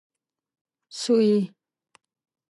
سويي 0.99 1.37